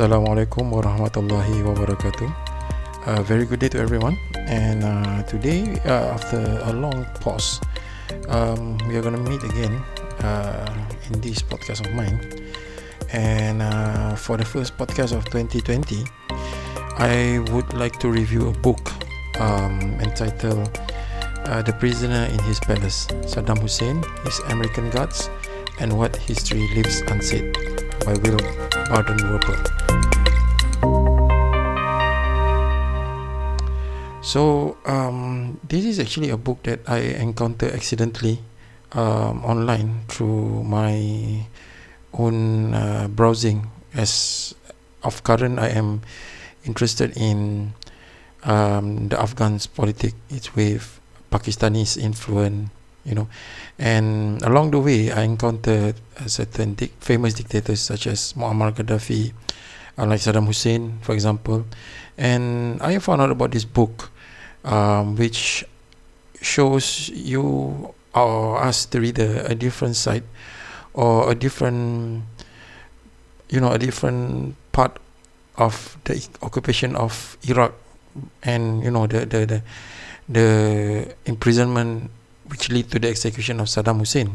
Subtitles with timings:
[0.00, 2.24] Assalamualaikum warahmatullahi wabarakatuh.
[3.04, 4.16] Uh, very good day to everyone.
[4.48, 7.60] And uh, today, uh, after a long pause,
[8.32, 9.76] um, we are going to meet again
[10.24, 10.64] uh,
[11.12, 12.16] in this podcast of mine.
[13.12, 16.08] And uh, for the first podcast of 2020,
[16.96, 18.80] I would like to review a book
[19.36, 20.80] um, entitled
[21.44, 25.28] uh, The Prisoner in His Palace Saddam Hussein, His American Guards,
[25.76, 27.52] and What History Leaves Unsaid
[28.00, 28.40] by Will
[28.88, 29.20] Barton
[34.30, 38.38] So, um, this is actually a book that I encountered accidentally
[38.92, 40.94] um, online through my
[42.14, 43.66] own uh, browsing.
[43.92, 44.54] As
[45.02, 46.02] of current, I am
[46.62, 47.74] interested in
[48.44, 50.14] um, the Afghan's politics.
[50.30, 51.00] It's with
[51.32, 52.70] Pakistani's influence,
[53.02, 53.26] you know,
[53.80, 55.96] and along the way, I encountered
[56.30, 59.32] certain famous dictators such as Muammar Gaddafi,
[59.98, 61.66] uh, like Saddam Hussein, for example,
[62.16, 64.12] and I found out about this book,
[64.64, 65.64] um, which
[66.40, 70.24] shows you or us the reader a different side
[70.94, 72.24] or a different,
[73.48, 74.98] you know, a different part
[75.56, 77.74] of the occupation of Iraq
[78.42, 79.58] and you know the the the,
[80.28, 80.48] the
[81.26, 82.10] imprisonment
[82.48, 84.34] which lead to the execution of Saddam Hussein.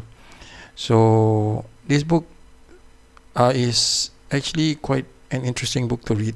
[0.75, 2.23] So this book
[3.35, 6.35] uh, is actually quite an interesting book to read.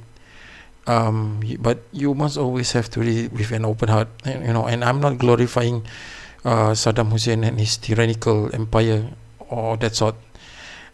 [0.89, 4.65] Um, but you must always have to read with an open heart, and, you know.
[4.65, 5.85] And I'm not glorifying
[6.41, 9.05] uh, Saddam Hussein and his tyrannical empire
[9.53, 10.15] or that sort.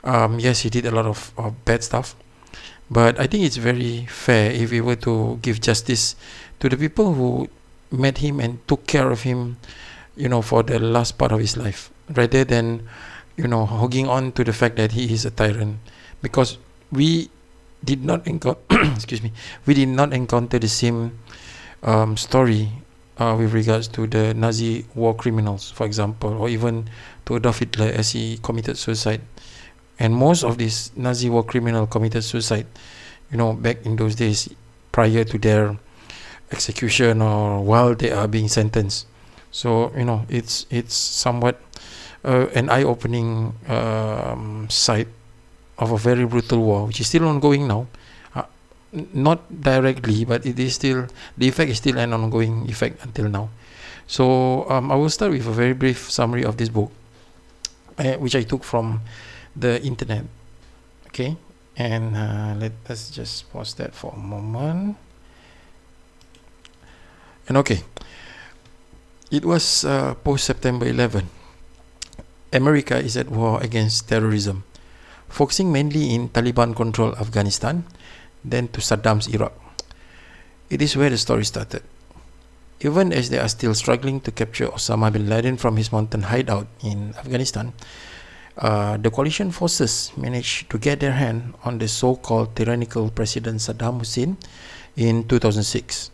[0.03, 2.13] Um, yes, he did a lot of, of bad stuff,
[2.91, 6.15] but I think it's very fair if we were to give justice
[6.59, 7.47] to the people who
[7.89, 9.57] met him and took care of him,
[10.15, 12.83] you know, for the last part of his life, rather than,
[13.37, 15.79] you know, hogging on to the fact that he is a tyrant,
[16.21, 16.59] because
[16.91, 17.29] we
[17.85, 18.59] did not encounter,
[18.93, 19.31] excuse me,
[19.65, 21.19] we did not encounter the same
[21.83, 22.71] um, story
[23.17, 26.89] uh, with regards to the Nazi war criminals, for example, or even
[27.25, 29.21] to Adolf Hitler as he committed suicide.
[29.99, 32.67] And most of these Nazi war criminal committed suicide,
[33.31, 34.49] you know, back in those days
[34.91, 35.77] prior to their
[36.51, 39.07] execution or while they are being sentenced.
[39.51, 41.61] So you know, it's it's somewhat
[42.25, 45.07] uh, an eye-opening um, sight
[45.77, 47.87] of a very brutal war, which is still ongoing now.
[48.35, 48.43] Uh,
[49.13, 53.49] not directly, but it is still the effect is still an ongoing effect until now.
[54.07, 56.91] So um, I will start with a very brief summary of this book,
[57.97, 59.01] uh, which I took from
[59.55, 60.25] the internet.
[61.07, 61.35] Okay,
[61.75, 64.97] and uh, let us just pause that for a moment.
[67.47, 67.81] And okay,
[69.31, 71.29] it was uh, post September 11.
[72.53, 74.63] America is at war against terrorism,
[75.29, 77.83] focusing mainly in Taliban controlled Afghanistan,
[78.43, 79.53] then to Saddam's Iraq.
[80.69, 81.83] It is where the story started.
[82.81, 86.67] Even as they are still struggling to capture Osama bin Laden from his mountain hideout
[86.83, 87.73] in Afghanistan,
[88.57, 93.59] uh, the coalition forces managed to get their hand on the so called tyrannical President
[93.59, 94.37] Saddam Hussein
[94.95, 96.11] in 2006.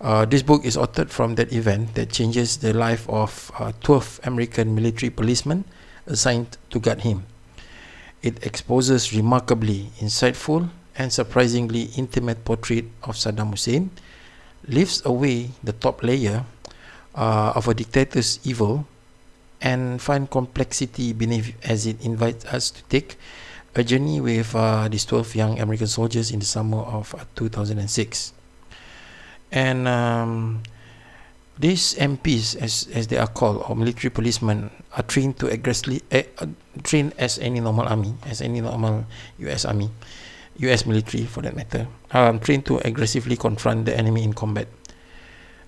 [0.00, 4.20] Uh, this book is authored from that event that changes the life of uh, 12
[4.24, 5.64] American military policemen
[6.06, 7.24] assigned to guard him.
[8.22, 13.90] It exposes remarkably insightful and surprisingly intimate portrait of Saddam Hussein,
[14.68, 16.44] lifts away the top layer
[17.14, 18.86] uh, of a dictator's evil,
[19.60, 23.16] and find complexity beneath as it invites us to take
[23.74, 28.32] a journey with uh, these 12 young American soldiers in the summer of 2006
[29.52, 30.62] and um,
[31.58, 36.24] these MPs, as as they are called, or military policemen, are trained to aggressively uh,
[36.82, 39.04] trained as any normal army, as any normal
[39.44, 39.64] U.S.
[39.64, 39.90] army,
[40.64, 40.86] U.S.
[40.86, 44.68] military for that matter, um, trained to aggressively confront the enemy in combat.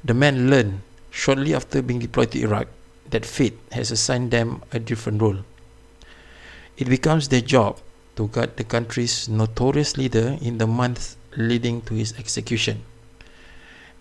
[0.05, 2.69] The men learn shortly after being deployed to Iraq
[3.11, 5.45] that fate has assigned them a different role.
[6.77, 7.79] It becomes their job
[8.17, 12.83] to guard the country's notorious leader in the months leading to his execution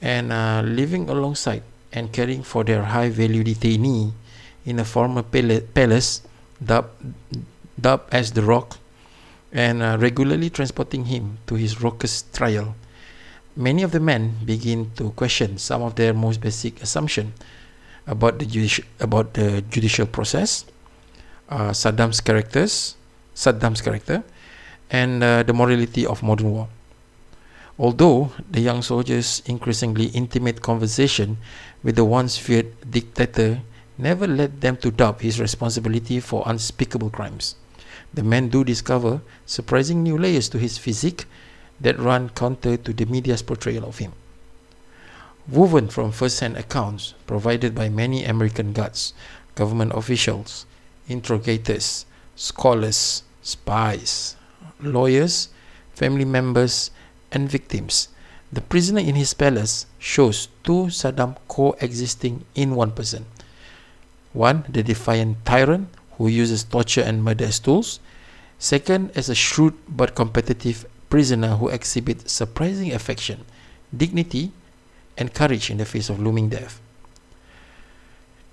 [0.02, 4.12] and uh, living alongside and caring for their high value detainee
[4.66, 6.22] in a former palace
[6.58, 6.90] dubbed,
[7.80, 8.78] dubbed as the Rock
[9.54, 12.76] and uh, regularly transporting him to his raucous trial.
[13.56, 17.38] Many of the men begin to question some of their most basic assumptions
[18.08, 20.66] about the judici- about the judicial process,
[21.50, 22.98] uh, Saddam's characters,
[23.36, 24.24] Saddam's character,
[24.90, 26.68] and uh, the morality of modern war.
[27.80, 31.38] Although the young soldiers' increasingly intimate conversation
[31.82, 33.62] with the once feared dictator
[33.98, 37.56] never led them to doubt his responsibility for unspeakable crimes,
[38.14, 41.26] the men do discover surprising new layers to his physique
[41.82, 44.14] that run counter to the media's portrayal of him.
[45.48, 49.14] Woven from first hand accounts provided by many American guards,
[49.56, 50.66] government officials,
[51.08, 52.06] interrogators,
[52.36, 54.36] scholars, spies,
[54.80, 55.50] lawyers,
[55.94, 56.92] family members,
[57.34, 58.08] and victims,
[58.54, 63.26] the prisoner in his palace shows two Saddam coexisting in one person.
[64.32, 68.00] One, the defiant tyrant who uses torture and murder as tools.
[68.60, 73.46] Second, as a shrewd but competitive prisoner who exhibits surprising affection,
[73.96, 74.52] dignity,
[75.18, 76.80] and courage in the face of looming death.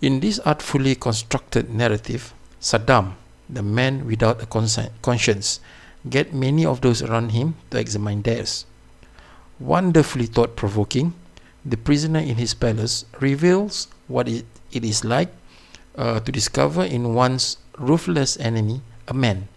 [0.00, 3.14] In this artfully constructed narrative, Saddam,
[3.48, 5.60] the man without a conscience,
[6.08, 8.64] get many of those around him to examine theirs.
[9.60, 11.12] Wonderfully thought provoking,
[11.64, 15.28] the prisoner in his palace reveals what it, it is like
[15.96, 19.48] uh, to discover in one's ruthless enemy a man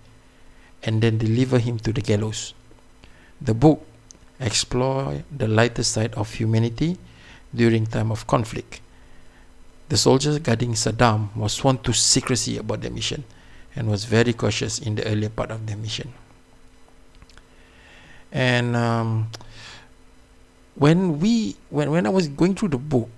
[0.83, 2.53] and then deliver him to the gallows.
[3.39, 3.85] The book
[4.39, 6.97] explores the lighter side of humanity
[7.55, 8.81] during time of conflict.
[9.87, 13.23] The soldiers guarding Saddam was sworn to secrecy about the mission
[13.75, 16.13] and was very cautious in the earlier part of the mission.
[18.31, 19.29] And um,
[20.75, 23.09] when we when when I was going through the book,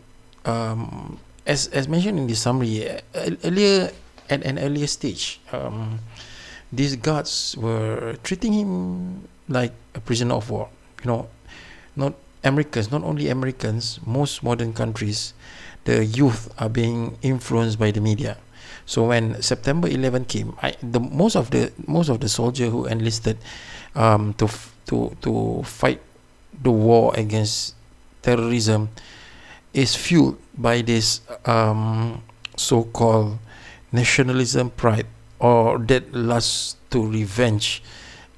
[0.46, 2.88] um, as as mentioned in the summary
[3.44, 3.92] earlier
[4.30, 6.00] at an earlier stage, um,
[6.72, 8.72] these guards were treating him
[9.48, 10.70] like a prisoner of war.
[11.04, 11.30] You know,
[11.96, 12.14] not
[12.44, 15.34] Americans, not only Americans, most modern countries,
[15.86, 18.38] the youth are being influenced by the media.
[18.86, 22.86] So when September 11 came, I, the most of the most of the soldier who
[22.86, 23.38] enlisted
[23.96, 24.50] um, to
[24.94, 26.05] to to fight
[26.62, 27.76] the war against
[28.22, 28.90] terrorism
[29.74, 32.24] is fueled by this um,
[32.56, 33.38] so-called
[33.92, 35.08] nationalism pride
[35.40, 37.84] or that lust to revenge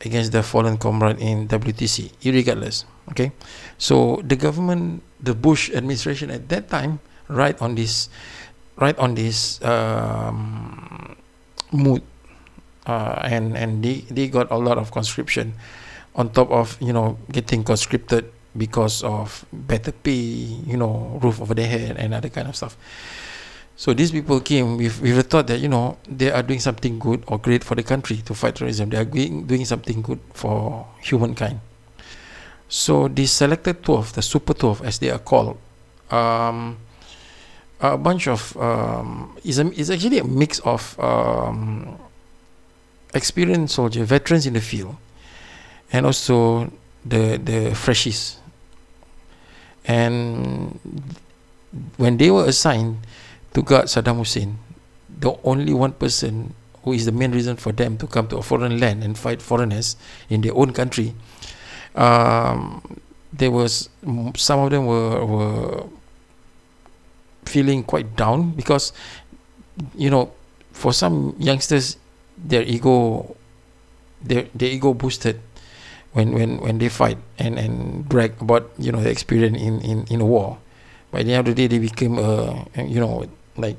[0.01, 2.85] against their fallen comrade in WTC, irregardless.
[3.09, 3.31] Okay,
[3.77, 6.99] so the government, the Bush administration at that time,
[7.29, 8.09] right on this,
[8.75, 11.15] right on this um,
[11.71, 12.03] mood,
[12.85, 15.55] uh, and and they they got a lot of conscription,
[16.17, 18.25] on top of you know getting conscripted
[18.57, 20.11] because of better pay,
[20.65, 22.75] you know, roof over their head and other kind of stuff.
[23.77, 26.97] So these people came with, with the thought that you know they are doing something
[26.97, 28.89] good or great for the country to fight terrorism.
[28.89, 31.59] They are doing, doing something good for humankind.
[32.67, 35.59] So the selected twelve, the super twelve, as they are called,
[36.09, 36.77] um,
[37.79, 41.99] a bunch of um, is a, is actually a mix of um,
[43.13, 44.95] experienced soldiers, veterans in the field,
[45.91, 46.71] and also
[47.05, 48.37] the the freshies.
[49.85, 50.79] And
[51.95, 53.07] when they were assigned
[53.53, 54.59] to guard Saddam Hussein,
[55.07, 56.53] the only one person
[56.83, 59.41] who is the main reason for them to come to a foreign land and fight
[59.41, 59.95] foreigners
[60.29, 61.15] in their own country,
[61.95, 62.99] um,
[63.31, 63.89] there was
[64.35, 65.83] some of them were were
[67.45, 68.91] feeling quite down because
[69.95, 70.31] you know
[70.71, 71.97] for some youngsters
[72.37, 73.35] their ego
[74.21, 75.39] their their ego boosted
[76.17, 80.01] when when when they fight and and brag about you know the experience in in
[80.09, 80.57] in a war
[81.13, 83.21] by the end of the day they became a you know
[83.53, 83.77] like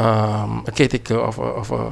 [0.00, 1.82] um, a caretaker of a, of a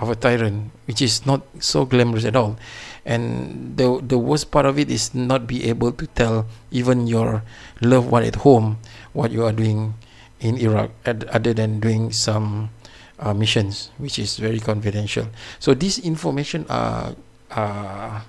[0.00, 2.56] of a tyrant, which is not so glamorous at all.
[3.04, 7.44] And the the worst part of it is not be able to tell even your
[7.80, 8.80] loved one at home
[9.12, 9.94] what you are doing
[10.40, 12.72] in Iraq, other than doing some
[13.20, 15.28] uh, missions, which is very confidential.
[15.60, 17.12] So this information are
[17.50, 18.20] uh,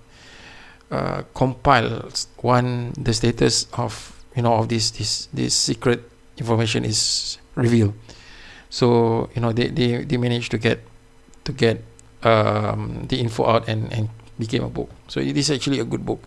[0.91, 6.03] uh, compiles one the status of you know of this this this secret
[6.37, 7.93] information is revealed.
[8.69, 10.79] So you know they, they, they managed to get
[11.43, 11.83] to get
[12.23, 14.09] um, the info out and, and
[14.39, 14.89] became a book.
[15.07, 16.23] So it is actually a good book.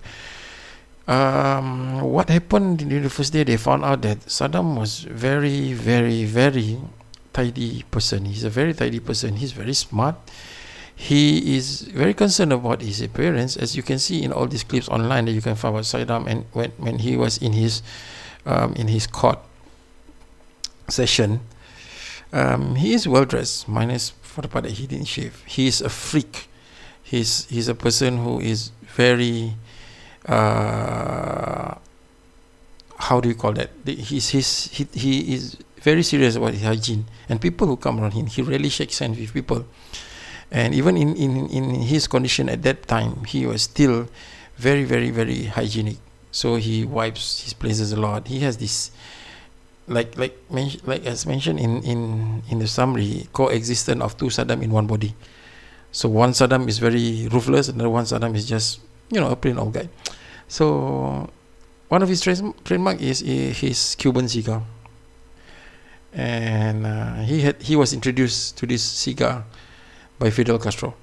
[1.07, 3.45] Um, what happened in the first day?
[3.45, 6.81] They found out that Saddam was very, very, very
[7.33, 8.25] tidy person.
[8.25, 9.37] He's a very tidy person.
[9.37, 10.17] He's very smart.
[10.97, 14.89] He is very concerned about his appearance, as you can see in all these clips
[14.89, 17.83] online that you can find about Saddam and when, when he was in his
[18.47, 19.39] um, in his court
[20.89, 21.41] session,
[22.33, 25.43] um, he is well dressed, minus for the part that he didn't shave.
[25.47, 26.49] He is a freak.
[27.03, 29.55] He's he's a person who is very
[30.27, 31.75] uh,
[32.97, 33.71] how do you call that?
[33.85, 37.05] He's, he's, he, he is very serious about his hygiene.
[37.29, 39.67] And people who come around him, he rarely shakes hands with people.
[40.55, 44.07] And even in, in, in his condition at that time, he was still
[44.55, 45.99] very, very, very hygienic.
[46.31, 48.29] So he wipes his places a lot.
[48.31, 48.93] He has this
[49.87, 50.39] like like
[50.87, 55.13] like as mentioned in in in the summary coexistence of two Saddam in one body
[55.93, 58.81] So one Saddam is very ruthless, and the one Saddam is just
[59.11, 59.89] you know a plain old guy.
[60.49, 61.31] So
[61.89, 64.63] one of his trademark is his Cuban cigar,
[66.13, 69.47] and uh, he had he was introduced to this cigar
[70.19, 70.95] by Fidel Castro.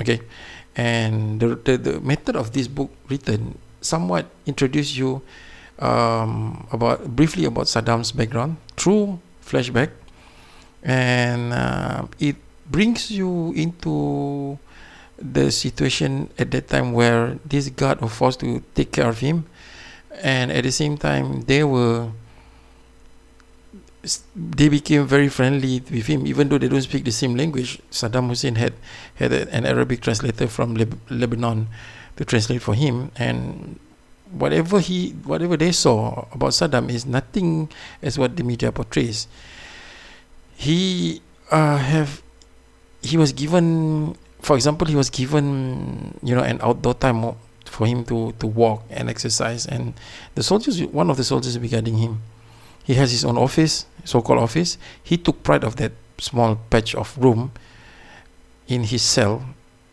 [0.00, 0.20] Okay,
[0.76, 5.22] and the, the, the method of this book written somewhat introduce you
[5.78, 9.90] um, about briefly about Saddam's background through flashback,
[10.82, 12.36] and uh, it
[12.70, 14.58] brings you into
[15.18, 19.44] the situation at that time where this guard was forced to take care of him,
[20.22, 22.08] and at the same time they were
[24.34, 27.80] they became very friendly with him, even though they don't speak the same language.
[27.90, 28.72] Saddam Hussein had
[29.16, 31.68] had an Arabic translator from Leb- Lebanon
[32.16, 33.78] to translate for him, and
[34.32, 37.68] whatever he whatever they saw about Saddam is nothing
[38.00, 39.28] as what the media portrays.
[40.56, 42.22] He uh, have
[43.02, 48.04] he was given, for example, he was given you know an outdoor time for him
[48.08, 49.92] to to walk and exercise, and
[50.36, 52.22] the soldiers one of the soldiers regarding him
[52.84, 54.78] he has his own office, so-called office.
[55.02, 57.52] He took pride of that small patch of room
[58.68, 59.44] in his cell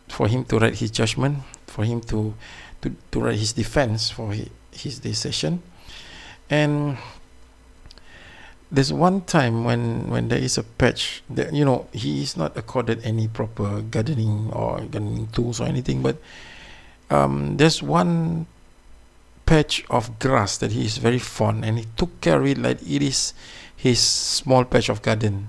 [0.08, 2.34] for him to write his judgment, for him to
[2.80, 5.62] to, to write his defense for his, his decision.
[6.48, 6.96] And
[8.70, 12.56] there's one time when when there is a patch that you know he is not
[12.56, 16.16] accorded any proper gardening or gardening tools or anything, but
[17.10, 18.46] um, there's one
[19.48, 22.82] patch of grass that he is very fond and he took care of it like
[22.84, 23.32] it is
[23.74, 25.48] his small patch of garden.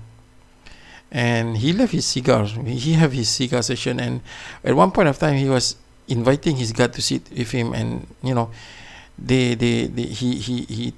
[1.12, 4.22] And he left his cigars he have his cigar session and
[4.64, 5.76] at one point of time he was
[6.08, 8.50] inviting his guard to sit with him and you know
[9.18, 10.94] they they, they he he he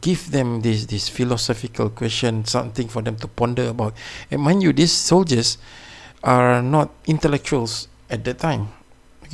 [0.00, 3.94] give them this this philosophical question something for them to ponder about.
[4.32, 5.58] And mind you these soldiers
[6.24, 8.68] are not intellectuals at that time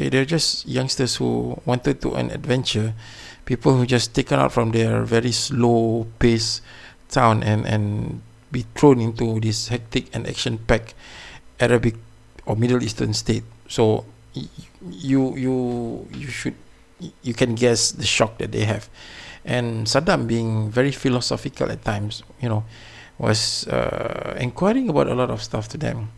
[0.01, 2.97] Okay, they're just youngsters who wanted to an adventure,
[3.45, 6.65] people who just taken out from their very slow pace
[7.13, 10.97] town and and be thrown into this hectic and action-packed
[11.61, 12.01] Arabic
[12.49, 13.45] or Middle Eastern state.
[13.69, 14.09] So
[14.81, 16.57] you you you should
[17.21, 18.89] you can guess the shock that they have,
[19.45, 22.65] and Saddam being very philosophical at times, you know,
[23.21, 26.09] was uh, inquiring about a lot of stuff to them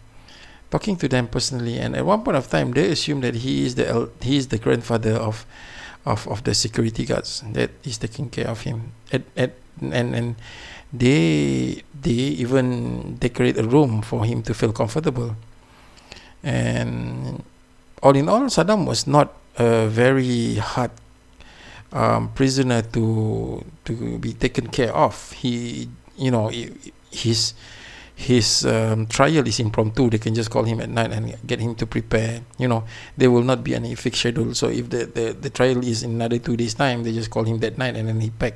[0.72, 3.76] talking to them personally and at one point of time they assume that he is
[3.76, 5.44] the el- he is the grandfather of
[6.04, 8.92] of of the security guards that is taking care of him.
[9.12, 10.28] At, at and and
[10.92, 15.36] they they even decorate a room for him to feel comfortable.
[16.42, 17.42] And
[18.02, 20.90] all in all Saddam was not a very hard
[21.92, 25.32] um, prisoner to to be taken care of.
[25.32, 25.88] He
[26.18, 26.50] you know
[27.10, 27.54] his
[28.22, 30.08] his um, trial is impromptu.
[30.08, 32.40] They can just call him at night and get him to prepare.
[32.58, 32.84] You know
[33.16, 34.54] there will not be any fixed schedule.
[34.54, 37.44] So if the, the, the trial is in another two days time they just call
[37.44, 38.54] him that night and then he pack.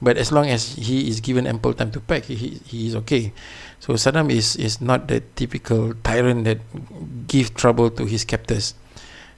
[0.00, 3.32] But as long as he is given ample time to pack he, he is okay.
[3.80, 6.58] So Saddam is, is not the typical tyrant that
[7.26, 8.74] give trouble to his captors.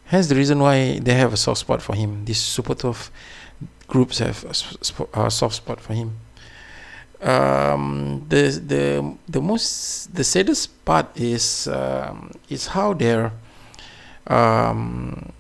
[0.06, 2.26] Hence the reason why they have a soft spot for him.
[2.26, 3.11] These super tough
[3.88, 6.21] groups have a, a soft spot for him
[7.24, 8.84] um, the the
[9.28, 13.32] the most the saddest part is um, is how their
[14.28, 15.32] um,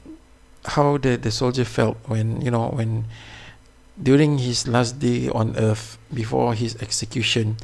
[0.64, 3.04] how the the soldier felt when you know when
[4.00, 7.56] during his last day on earth before his execution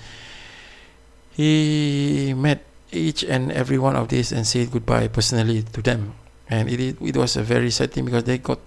[1.35, 2.63] he met
[2.93, 6.13] each and every one of these and said goodbye personally to them.
[6.51, 8.59] And it it was a very sad thing because they got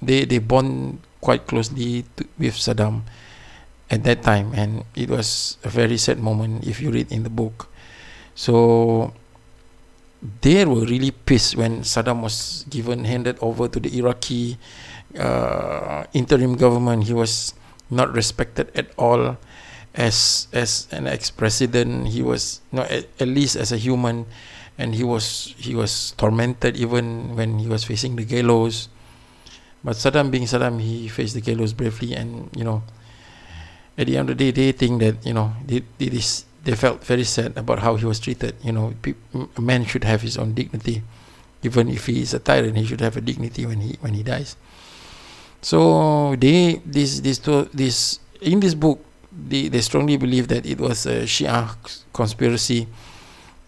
[0.00, 3.02] they they bond quite closely to, with Saddam
[3.90, 7.30] at that time and it was a very sad moment if you read in the
[7.30, 7.66] book.
[8.34, 9.12] So
[10.40, 14.56] they were really pissed when Saddam was given handed over to the Iraqi
[15.18, 17.04] uh, interim government.
[17.04, 17.54] He was
[17.90, 19.36] not respected at all.
[19.90, 24.22] As as an ex-president he was not at, at least as a human
[24.78, 28.86] and he was he was tormented even when he was facing the gallows.
[29.82, 32.86] But Saddam being Saddam he faced the gallows bravely and you know
[34.00, 37.04] at the end of the day, they think that you know they, they, they felt
[37.04, 38.56] very sad about how he was treated.
[38.64, 38.94] You know,
[39.56, 41.02] a man should have his own dignity,
[41.62, 42.78] even if he is a tyrant.
[42.78, 44.56] He should have a dignity when he when he dies.
[45.60, 50.80] So they this this two this in this book they, they strongly believe that it
[50.80, 51.76] was a Shia
[52.12, 52.88] conspiracy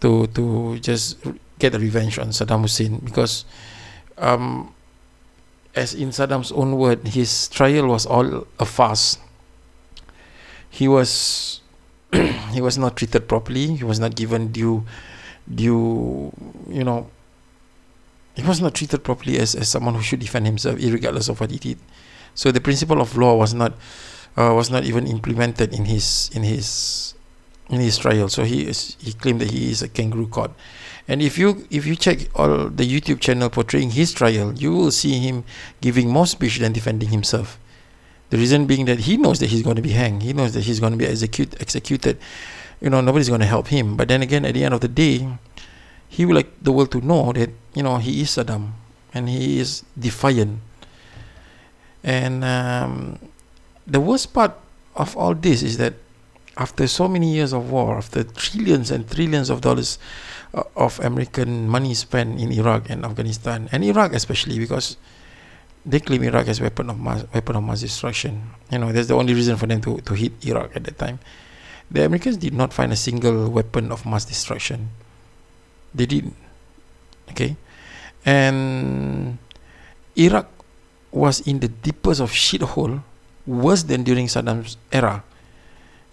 [0.01, 1.21] to to just
[1.59, 3.45] get a revenge on Saddam Hussein because
[4.17, 4.73] um,
[5.75, 9.17] as in Saddam's own word his trial was all a farce
[10.73, 11.61] he was
[12.51, 13.75] he was not treated properly.
[13.77, 14.83] He was not given due
[15.45, 16.33] due,
[16.67, 17.09] you know,
[18.33, 21.51] he was not treated properly as, as someone who should defend himself, regardless of what
[21.51, 21.77] he did.
[22.33, 23.73] So the principle of law was not
[24.35, 27.13] uh, was not even implemented in his in his
[27.69, 28.27] in his trial.
[28.29, 30.51] So he is, he claimed that he is a kangaroo court.
[31.07, 34.91] And if you if you check all the YouTube channel portraying his trial, you will
[34.91, 35.43] see him
[35.81, 37.59] giving more speech than defending himself.
[38.33, 40.23] The reason being that he knows that he's going to be hanged.
[40.23, 42.17] He knows that he's going to be execute, executed.
[42.81, 43.95] You know, nobody's going to help him.
[43.95, 45.37] But then again, at the end of the day,
[46.09, 48.71] he would like the world to know that you know he is Saddam
[49.13, 50.61] and he is defiant.
[52.03, 53.19] And um,
[53.85, 54.57] the worst part
[54.95, 55.93] of all this is that
[56.57, 59.99] after so many years of war, after trillions and trillions of dollars
[60.55, 64.97] uh, of American money spent in Iraq and Afghanistan, and Iraq especially, because
[65.85, 68.41] they claim Iraq as weapon of mass weapon of mass destruction.
[68.71, 71.19] You know, that's the only reason for them to, to hit Iraq at that time.
[71.91, 74.89] The Americans did not find a single weapon of mass destruction.
[75.93, 76.35] They didn't.
[77.31, 77.55] Okay,
[78.25, 79.37] and
[80.15, 80.49] Iraq
[81.11, 83.03] was in the deepest of shithole,
[83.45, 85.23] worse than during Saddam's era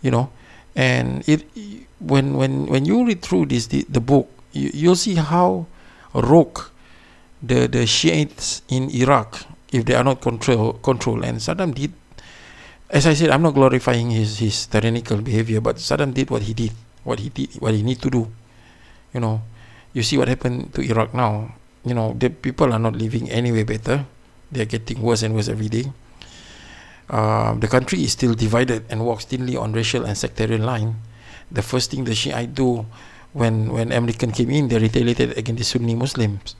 [0.02, 0.30] you know
[0.74, 1.44] and it
[2.00, 5.66] when when when you read through this the, the book you, you'll see how
[6.14, 6.60] rogue
[7.42, 11.92] the the Shiites in Iraq if they are not control control and Saddam did
[12.90, 16.54] as I said I'm not glorifying his his tyrannical behavior but Saddam did what he
[16.54, 16.72] did
[17.04, 18.28] what he did what he need to do.
[19.14, 19.42] You know
[19.92, 21.54] you see what happened to Iraq now.
[21.84, 24.06] You know the people are not living anywhere better.
[24.50, 25.86] They are getting worse and worse every day.
[27.10, 30.94] Uh, the country is still divided and walks thinly on racial and sectarian line.
[31.50, 32.86] The first thing the Shiite do
[33.32, 36.54] when when American came in, they retaliated against the Sunni Muslims,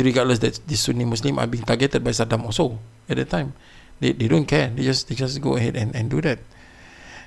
[0.00, 3.52] regardless that the Sunni Muslim are being targeted by Saddam also at the time.
[4.00, 4.72] They, they don't care.
[4.72, 6.40] They just they just go ahead and, and do that.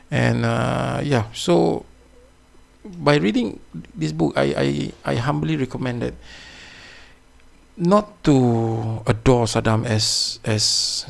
[0.10, 1.86] And uh, yeah, so
[2.86, 3.60] by reading
[3.94, 4.68] this book, I, I,
[5.06, 6.14] I humbly recommend that
[7.78, 11.06] not to adore Saddam as as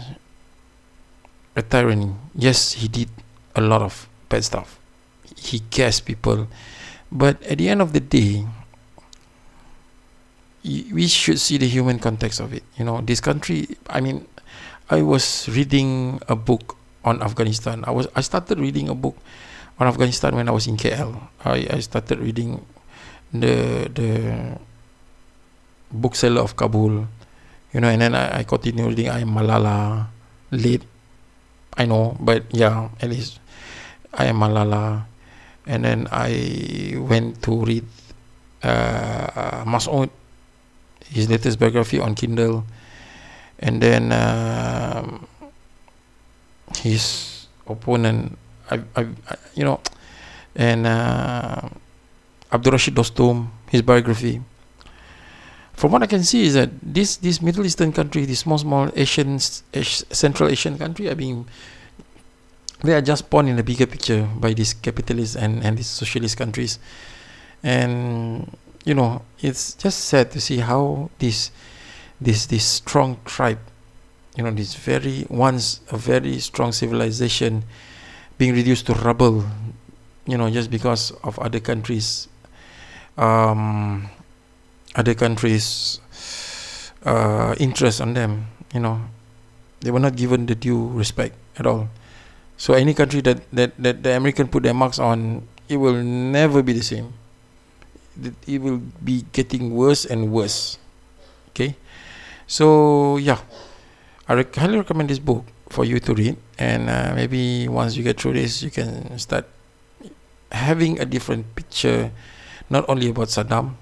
[1.56, 2.14] a tyranny.
[2.36, 3.10] Yes, he did
[3.56, 4.80] a lot of bad stuff.
[5.36, 6.48] He gassed people.
[7.12, 8.46] But at the end of the day,
[10.66, 12.64] we should see the human context of it.
[12.78, 14.26] You know, this country, I mean,
[14.90, 17.86] I was reading a book on Afghanistan.
[17.86, 19.16] I was I started reading a book
[19.78, 21.14] on Afghanistan when I was in KL.
[21.46, 22.66] I, I started reading
[23.30, 24.12] the the
[25.94, 27.06] bookseller of Kabul,
[27.74, 30.10] you know, and then I, I continued reading I am Malala
[30.52, 30.84] late
[31.78, 33.40] I know, but yeah, at least
[34.16, 35.06] I am Malala.
[35.68, 37.84] And then I went to read
[38.64, 40.10] uh, Masoud,
[41.10, 42.64] his latest biography on Kindle.
[43.60, 45.20] And then uh,
[46.78, 48.38] his opponent,
[48.70, 49.08] I, I,
[49.56, 49.80] you know,
[50.56, 51.70] and uh,
[52.52, 54.42] Abdul Rashid Dostum, his biography.
[55.74, 58.90] From what I can see is that this this Middle Eastern country, this small small
[58.96, 61.48] Asian Central Asian country, are being
[62.84, 66.38] they are just born in the bigger picture by these capitalist and and these socialist
[66.38, 66.80] countries,
[67.64, 71.52] and you know it's just sad to see how this
[72.20, 73.60] this this strong tribe,
[74.36, 77.64] you know, this very once a very strong civilization,
[78.38, 79.44] being reduced to rubble,
[80.26, 82.28] you know, just because of other countries.
[83.18, 84.10] Um,
[84.96, 86.00] other countries'
[87.04, 88.48] uh, interest on them.
[88.74, 89.02] You know,
[89.80, 91.88] they were not given the due respect at all.
[92.58, 96.64] So any country that that that the American put their marks on, it will never
[96.64, 97.14] be the same.
[98.48, 100.80] It will be getting worse and worse.
[101.52, 101.76] Okay,
[102.48, 103.40] so yeah,
[104.28, 108.04] I rec- highly recommend this book for you to read, and uh, maybe once you
[108.04, 109.48] get through this, you can start
[110.52, 112.12] having a different picture,
[112.70, 113.76] not only about Saddam,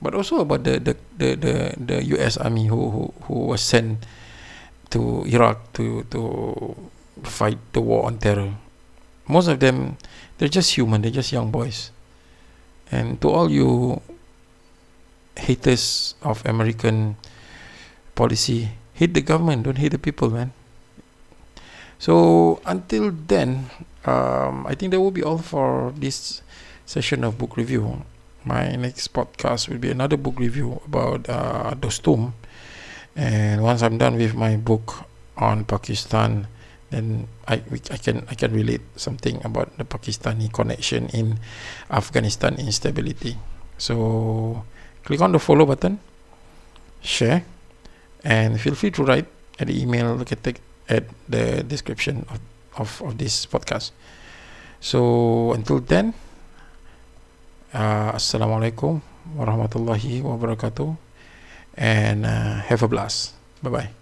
[0.00, 2.36] but also about the the the the, the U.S.
[2.36, 4.06] Army who who who was sent
[4.90, 6.20] to Iraq to to
[7.24, 8.54] fight the war on terror.
[9.26, 9.98] Most of them,
[10.38, 11.02] they're just human.
[11.02, 11.90] They're just young boys.
[12.90, 14.00] And to all you
[15.36, 17.16] haters of American
[18.14, 19.64] policy, hate the government.
[19.64, 20.52] Don't hate the people, man.
[21.98, 23.70] So until then,
[24.04, 26.42] um, I think that will be all for this
[26.84, 28.04] session of book review
[28.46, 32.32] my next podcast will be another book review about uh, Dostum.
[33.16, 35.02] And once I'm done with my book
[35.36, 36.46] on Pakistan,
[36.90, 41.38] then I I can I can relate something about the Pakistani connection in
[41.90, 43.36] Afghanistan instability.
[43.78, 44.64] So
[45.04, 45.98] click on the follow button,
[47.02, 47.44] share,
[48.24, 49.26] and feel free to write
[49.58, 50.16] at the email
[50.88, 52.38] at the description of,
[52.78, 53.90] of, of this podcast.
[54.80, 56.14] So until then.
[57.76, 59.04] Uh, Assalamualaikum
[59.36, 60.96] warahmatullahi wabarakatuh
[61.76, 63.95] and uh, have a blast bye bye